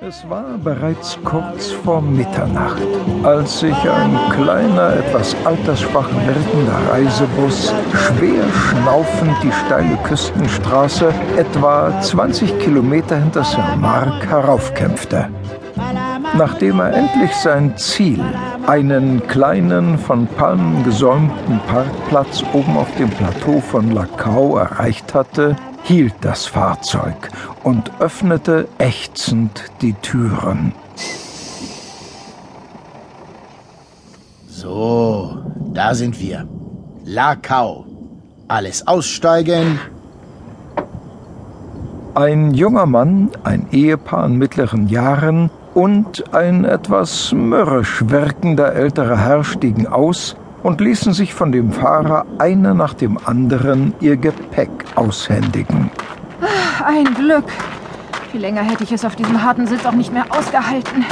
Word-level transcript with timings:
Es 0.00 0.28
war 0.28 0.58
bereits 0.62 1.18
kurz 1.24 1.70
vor 1.70 2.02
Mitternacht, 2.02 2.82
als 3.22 3.60
sich 3.60 3.74
ein 3.88 4.18
kleiner, 4.30 4.94
etwas 4.94 5.34
altersschwach 5.44 6.10
wirkender 6.26 6.92
Reisebus 6.92 7.72
schwer 7.94 8.44
schnaufend 8.52 9.34
die 9.42 9.52
steile 9.52 9.96
Küstenstraße 10.04 11.14
etwa 11.38 11.98
20 12.02 12.58
Kilometer 12.58 13.16
hinter 13.16 13.42
Saint-Marc 13.42 14.26
heraufkämpfte. 14.26 15.30
Nachdem 16.36 16.80
er 16.80 16.92
endlich 16.92 17.34
sein 17.34 17.74
Ziel, 17.78 18.22
einen 18.66 19.26
kleinen, 19.26 19.96
von 19.96 20.26
Palmen 20.26 20.84
gesäumten 20.84 21.58
Parkplatz 21.68 22.44
oben 22.52 22.76
auf 22.76 22.94
dem 22.96 23.08
Plateau 23.08 23.60
von 23.60 23.90
Lacau 23.92 24.58
erreicht 24.58 25.14
hatte, 25.14 25.56
hielt 25.86 26.14
das 26.20 26.46
Fahrzeug 26.46 27.30
und 27.62 27.92
öffnete 28.00 28.66
ächzend 28.78 29.70
die 29.82 29.92
Türen. 29.94 30.72
So, 34.48 35.38
da 35.72 35.94
sind 35.94 36.20
wir. 36.20 36.48
Lacau. 37.04 37.86
Alles 38.48 38.86
aussteigen. 38.88 39.78
Ein 42.14 42.52
junger 42.52 42.86
Mann, 42.86 43.30
ein 43.44 43.68
Ehepaar 43.70 44.26
in 44.26 44.36
mittleren 44.38 44.88
Jahren 44.88 45.50
und 45.74 46.34
ein 46.34 46.64
etwas 46.64 47.32
mürrisch 47.32 48.02
wirkender 48.08 48.74
älterer 48.74 49.18
Herr 49.18 49.44
stiegen 49.44 49.86
aus 49.86 50.34
und 50.62 50.80
ließen 50.80 51.12
sich 51.12 51.34
von 51.34 51.52
dem 51.52 51.72
Fahrer 51.72 52.26
einer 52.38 52.74
nach 52.74 52.94
dem 52.94 53.18
anderen 53.24 53.94
ihr 54.00 54.16
Gepäck 54.16 54.70
aushändigen. 54.94 55.90
Ein 56.84 57.14
Glück. 57.14 57.44
Viel 58.32 58.40
länger 58.40 58.62
hätte 58.62 58.84
ich 58.84 58.92
es 58.92 59.04
auf 59.04 59.16
diesem 59.16 59.42
harten 59.42 59.66
Sitz 59.66 59.84
auch 59.86 59.92
nicht 59.92 60.12
mehr 60.12 60.26
ausgehalten. 60.30 61.04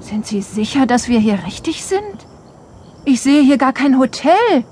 Sind 0.00 0.26
Sie 0.26 0.42
sicher, 0.42 0.86
dass 0.86 1.08
wir 1.08 1.18
hier 1.18 1.44
richtig 1.46 1.84
sind? 1.84 2.26
Ich 3.04 3.20
sehe 3.20 3.42
hier 3.42 3.58
gar 3.58 3.72
kein 3.72 3.98
Hotel. 3.98 4.64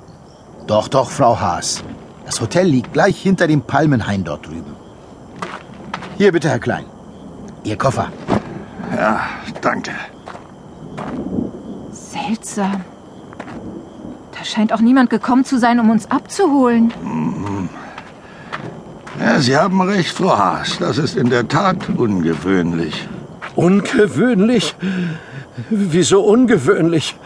Doch, 0.67 0.89
doch, 0.89 1.11
Frau 1.11 1.39
Haas. 1.39 1.85
Das 2.25 2.41
Hotel 2.41 2.67
liegt 2.67 2.93
gleich 2.93 3.21
hinter 3.23 3.47
dem 3.47 3.63
Palmenhain 3.63 4.25
dort 4.25 4.47
drüben. 4.47 4.75
Hier 6.19 6.33
bitte, 6.33 6.49
Herr 6.49 6.59
Klein. 6.59 6.87
Ihr 7.65 7.77
Koffer. 7.77 8.09
Ja, 8.95 9.21
danke. 9.61 9.93
Seltsam. 11.93 12.85
Da 14.37 14.45
scheint 14.45 14.73
auch 14.73 14.81
niemand 14.81 15.11
gekommen 15.11 15.45
zu 15.45 15.59
sein, 15.59 15.81
um 15.81 15.91
uns 15.91 16.11
abzuholen. 16.11 16.93
Ja, 19.19 19.41
Sie 19.41 19.57
haben 19.57 19.81
recht, 19.81 20.15
Frau 20.17 20.37
Haas. 20.37 20.79
Das 20.79 20.99
ist 20.99 21.17
in 21.17 21.31
der 21.31 21.49
Tat 21.49 21.89
ungewöhnlich. 21.97 23.09
Ungewöhnlich? 23.55 24.75
Wieso 25.71 26.23
ungewöhnlich? 26.23 27.17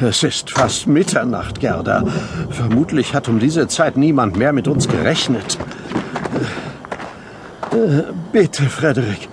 Es 0.00 0.22
ist 0.22 0.50
fast 0.50 0.86
Mitternacht, 0.86 1.60
Gerda. 1.60 2.04
Vermutlich 2.50 3.14
hat 3.14 3.28
um 3.28 3.38
diese 3.38 3.66
Zeit 3.68 3.96
niemand 3.96 4.36
mehr 4.36 4.52
mit 4.52 4.68
uns 4.68 4.88
gerechnet. 4.88 5.58
Äh, 7.72 8.02
Bitte, 8.32 8.64
Frederik. 8.64 9.28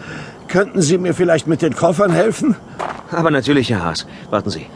Könnten 0.47 0.81
Sie 0.81 0.97
mir 0.97 1.13
vielleicht 1.13 1.47
mit 1.47 1.61
den 1.61 1.75
Koffern 1.75 2.11
helfen? 2.11 2.55
Aber 3.11 3.31
natürlich, 3.31 3.69
Herr 3.69 3.83
Haas. 3.83 4.05
Warten 4.29 4.49
Sie. 4.49 4.67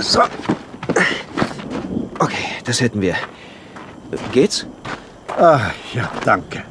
So. 0.00 0.20
Okay, 2.18 2.44
das 2.64 2.80
hätten 2.80 3.00
wir. 3.00 3.14
Geht's? 4.32 4.66
Ah, 5.38 5.70
ja, 5.94 6.10
danke. 6.24 6.62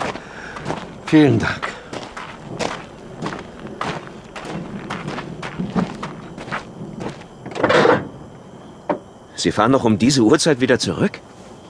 Vielen 1.05 1.39
Dank. 1.39 1.61
Sie 9.35 9.51
fahren 9.51 9.71
noch 9.71 9.83
um 9.83 9.97
diese 9.97 10.23
Uhrzeit 10.23 10.59
wieder 10.61 10.79
zurück? 10.79 11.19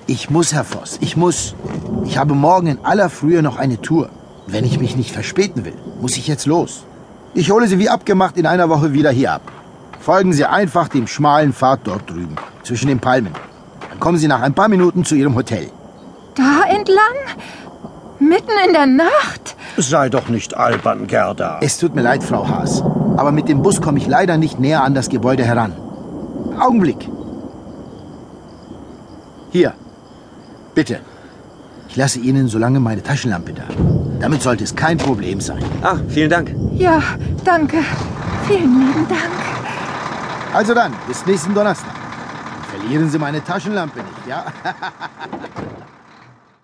Ich 0.08 0.30
muss, 0.30 0.54
Herr 0.54 0.64
Voss, 0.64 0.98
ich 1.02 1.18
muss. 1.18 1.54
Ich 2.06 2.18
habe 2.18 2.34
morgen 2.34 2.68
in 2.68 2.86
aller 2.86 3.10
Frühe 3.10 3.44
noch 3.44 3.58
eine 3.58 3.82
Tour. 3.82 4.10
Wenn 4.48 4.64
ich 4.64 4.80
mich 4.80 4.96
nicht 4.96 5.12
verspäten 5.12 5.66
will, 5.66 5.74
muss 6.02 6.16
ich 6.18 6.28
jetzt 6.28 6.46
los. 6.46 6.86
Ich 7.34 7.52
hole 7.52 7.68
Sie 7.68 7.80
wie 7.80 7.90
abgemacht 7.90 8.38
in 8.38 8.46
einer 8.46 8.70
Woche 8.70 8.94
wieder 8.94 9.12
hier 9.12 9.34
ab. 9.34 9.42
Folgen 10.00 10.32
Sie 10.32 10.46
einfach 10.46 10.88
dem 10.88 11.06
schmalen 11.06 11.52
Pfad 11.52 11.82
dort 11.84 12.10
drüben, 12.10 12.38
zwischen 12.64 12.88
den 12.88 13.00
Palmen. 13.00 13.34
Dann 13.90 14.00
kommen 14.00 14.18
Sie 14.18 14.30
nach 14.30 14.42
ein 14.42 14.54
paar 14.54 14.70
Minuten 14.70 15.04
zu 15.04 15.16
Ihrem 15.16 15.36
Hotel. 15.36 15.70
Da 16.36 16.64
entlang? 16.70 17.18
Mitten 18.20 18.58
in 18.66 18.74
der 18.74 18.86
Nacht? 18.86 19.56
Sei 19.76 20.08
doch 20.10 20.30
nicht 20.30 20.56
albern, 20.56 21.08
Gerda. 21.08 21.60
Es 21.62 21.78
tut 21.78 21.94
mir 21.94 22.02
leid, 22.02 22.24
Frau 22.24 22.48
Haas, 22.48 22.82
aber 23.18 23.32
mit 23.34 23.50
dem 23.50 23.62
Bus 23.62 23.82
komme 23.82 24.00
ich 24.00 24.08
leider 24.08 24.38
nicht 24.38 24.60
näher 24.60 24.84
an 24.84 24.96
das 24.96 25.10
Gebäude 25.10 25.44
heran. 25.44 25.74
Augenblick. 26.58 27.10
Hier. 29.52 29.74
Bitte. 30.74 31.00
Ich 31.90 31.96
lasse 31.98 32.20
Ihnen 32.20 32.48
so 32.48 32.58
lange 32.58 32.80
meine 32.80 33.04
Taschenlampe 33.04 33.54
da. 33.54 34.07
Damit 34.20 34.42
sollte 34.42 34.64
es 34.64 34.76
kein 34.76 34.98
Problem 34.98 35.40
sein. 35.40 35.64
Ah, 35.82 35.98
vielen 36.10 36.30
Dank. 36.30 36.54
Ja, 36.76 37.02
danke. 37.44 37.78
Vielen 38.48 38.88
lieben 38.88 39.08
Dank. 39.08 39.22
Also 40.54 40.74
dann, 40.74 40.94
bis 41.08 41.26
nächsten 41.26 41.54
Donnerstag. 41.54 41.94
Verlieren 42.70 43.10
Sie 43.10 43.20
meine 43.20 43.44
Taschenlampe 43.44 44.00
nicht, 44.00 44.28
ja? 44.28 44.46